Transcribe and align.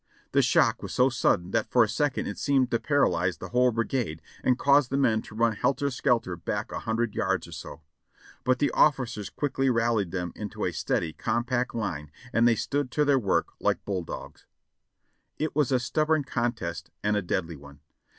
The 0.31 0.41
shock 0.41 0.81
was 0.81 0.91
so 0.95 1.09
sudden 1.09 1.51
that 1.51 1.69
for 1.69 1.83
a 1.83 1.87
second 1.87 2.25
it 2.25 2.39
seemed 2.39 2.71
to 2.71 2.79
paralyze 2.79 3.37
the 3.37 3.49
whole 3.49 3.71
brigade 3.71 4.19
and 4.43 4.57
cause 4.57 4.87
the 4.87 4.97
men 4.97 5.21
to 5.21 5.35
run 5.35 5.51
helter 5.53 5.91
skelter 5.91 6.35
back 6.35 6.71
a 6.71 6.79
hundred 6.79 7.13
yards 7.13 7.47
or 7.47 7.51
so; 7.51 7.83
but 8.43 8.57
the 8.57 8.71
officers 8.71 9.29
quickly 9.29 9.69
rallied 9.69 10.09
them 10.09 10.33
into 10.35 10.65
a 10.65 10.71
steady, 10.71 11.13
compact 11.13 11.75
line, 11.75 12.09
and 12.33 12.47
they 12.47 12.55
stood 12.55 12.89
to 12.89 13.05
their 13.05 13.19
work 13.19 13.49
like 13.59 13.85
bulldogs. 13.85 14.47
It 15.37 15.55
was 15.55 15.71
a 15.71 15.79
stubborn 15.79 16.23
contest 16.23 16.89
and 17.03 17.15
a 17.15 17.21
deadly 17.21 17.55
one. 17.55 17.81